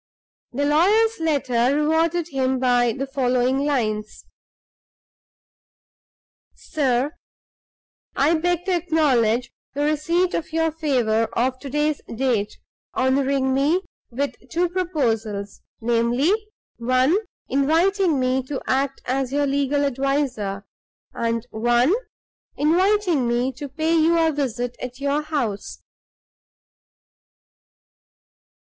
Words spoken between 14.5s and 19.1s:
proposals; namely, ONE inviting me to act